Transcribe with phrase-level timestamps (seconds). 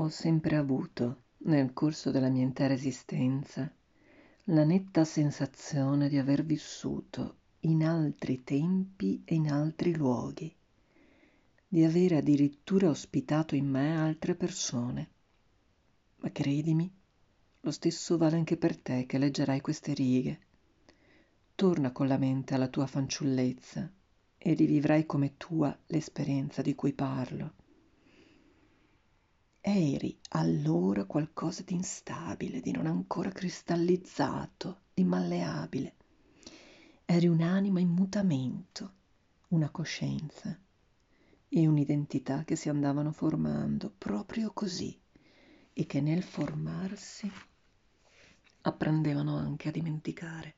[0.00, 3.70] Ho sempre avuto, nel corso della mia intera esistenza,
[4.44, 10.56] la netta sensazione di aver vissuto in altri tempi e in altri luoghi,
[11.68, 15.10] di avere addirittura ospitato in me altre persone.
[16.16, 16.90] Ma credimi,
[17.60, 20.40] lo stesso vale anche per te che leggerai queste righe.
[21.54, 23.92] Torna con la mente alla tua fanciullezza
[24.38, 27.59] e rivivrai come tua l'esperienza di cui parlo.
[29.62, 35.94] Eri allora qualcosa di instabile, di non ancora cristallizzato, di malleabile.
[37.04, 38.92] Eri un'anima in mutamento,
[39.48, 40.58] una coscienza
[41.46, 44.98] e un'identità che si andavano formando proprio così
[45.74, 47.30] e che nel formarsi
[48.62, 50.54] apprendevano anche a dimenticare.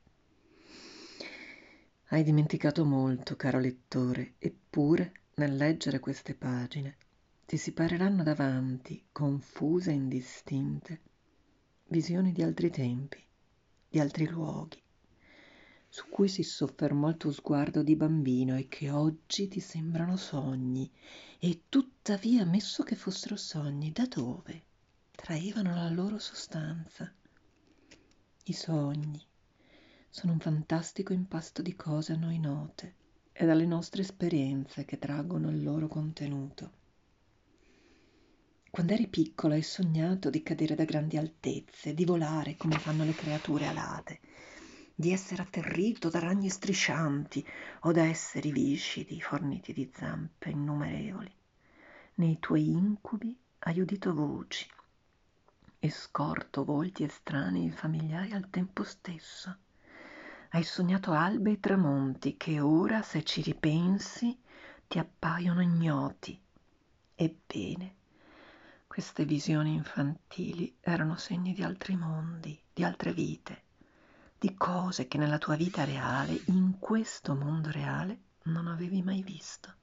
[2.07, 6.97] Hai dimenticato molto, caro lettore, eppure nel leggere queste pagine
[7.45, 11.01] ti si pareranno davanti, confuse e indistinte,
[11.87, 13.23] visioni di altri tempi,
[13.89, 14.81] di altri luoghi,
[15.87, 20.89] su cui si soffermò il tuo sguardo di bambino e che oggi ti sembrano sogni,
[21.37, 24.63] e tuttavia, ammesso che fossero sogni, da dove
[25.11, 27.13] traevano la loro sostanza?
[28.45, 29.23] I sogni
[30.09, 32.95] sono un fantastico impasto di cose a noi note
[33.31, 36.81] e dalle nostre esperienze che traggono il loro contenuto.
[38.73, 43.13] Quando eri piccolo hai sognato di cadere da grandi altezze, di volare come fanno le
[43.13, 44.19] creature alate,
[44.95, 47.45] di essere atterrito da ragni striscianti
[47.81, 51.31] o da esseri viscidi forniti di zampe innumerevoli.
[52.15, 54.67] Nei tuoi incubi hai udito voci
[55.77, 59.55] e scorto volti estranei e familiari al tempo stesso.
[60.49, 64.35] Hai sognato albe e tramonti che ora, se ci ripensi,
[64.87, 66.41] ti appaiono ignoti.
[67.13, 68.01] Ebbene,
[68.93, 73.63] queste visioni infantili erano segni di altri mondi, di altre vite,
[74.37, 79.73] di cose che nella tua vita reale, in questo mondo reale, non avevi mai visto.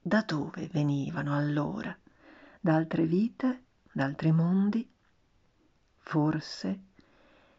[0.00, 1.94] Da dove venivano allora?
[2.58, 4.90] Da altre vite, da altri mondi?
[5.98, 6.80] Forse,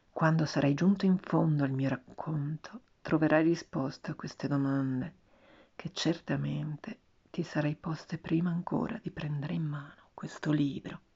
[0.09, 5.13] quando sarai giunto in fondo al mio racconto, troverai risposta a queste domande
[5.75, 11.06] che certamente ti sarei poste prima ancora di prendere in mano questo libro.